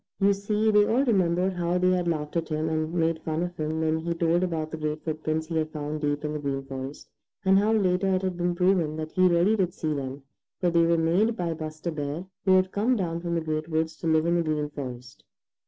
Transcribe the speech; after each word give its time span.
You 0.19 0.33
see, 0.33 0.71
they 0.71 0.83
all 0.87 1.05
remembered 1.05 1.53
how 1.53 1.77
they 1.77 1.91
had 1.91 2.07
laughed 2.07 2.35
at 2.35 2.49
him 2.49 2.69
and 2.69 2.91
made 2.91 3.21
fun 3.21 3.43
of 3.43 3.55
him 3.55 3.81
when 3.81 3.99
he 3.99 4.15
told 4.15 4.41
about 4.41 4.71
the 4.71 4.77
great 4.77 5.03
footprints 5.03 5.45
he 5.45 5.57
had 5.57 5.69
found 5.69 6.01
deep 6.01 6.25
in 6.25 6.33
the 6.33 6.39
Green 6.39 6.63
Forest, 6.65 7.07
and 7.45 7.59
how 7.59 7.71
later 7.71 8.11
it 8.15 8.23
had 8.23 8.35
been 8.35 8.55
proven 8.55 8.95
that 8.95 9.11
he 9.11 9.27
really 9.27 9.55
did 9.55 9.75
see 9.75 9.93
them, 9.93 10.23
for 10.59 10.71
they 10.71 10.87
were 10.87 10.97
made 10.97 11.37
by 11.37 11.53
Buster 11.53 11.91
Bear 11.91 12.25
who 12.45 12.53
had 12.55 12.71
come 12.71 12.95
down 12.95 13.19
from 13.21 13.35
the 13.35 13.41
Great 13.41 13.69
Woods 13.69 13.95
to 13.97 14.07
live 14.07 14.25
in 14.25 14.37
the 14.37 14.41
Green 14.41 14.71
Forest. 14.71 15.23